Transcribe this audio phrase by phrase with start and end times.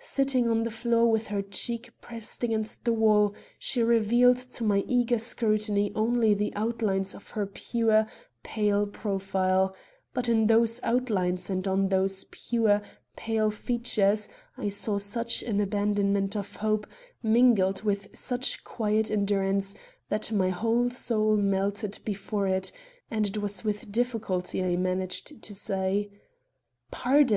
[0.00, 4.78] Sitting on the floor with her cheek pressed against the wall, she revealed to my
[4.88, 8.04] eager scrutiny only the outlines of her pure,
[8.42, 9.76] pale profile;
[10.12, 12.82] but in those outlines and on those pure,
[13.14, 16.88] pale features, I saw such an abandonment of hope,
[17.22, 19.76] mingled with such quiet endurance,
[20.08, 22.72] that my whole soul melted before it,
[23.12, 26.10] and it was with difficulty I managed to say:
[26.90, 27.26] "Pardon!